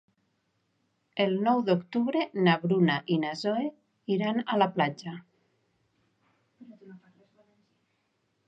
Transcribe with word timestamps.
El 1.25 1.35
nou 1.47 1.59
d'octubre 1.67 2.23
na 2.47 2.55
Bruna 2.63 2.95
i 3.15 3.19
na 3.25 3.35
Zoè 3.43 3.67
iran 4.17 4.41
a 4.55 4.59
la 4.63 4.71
platja. 4.79 5.17